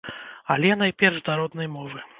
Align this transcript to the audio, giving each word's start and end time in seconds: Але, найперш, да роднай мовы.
Але, 0.55 0.71
найперш, 0.83 1.21
да 1.29 1.37
роднай 1.43 1.75
мовы. 1.77 2.07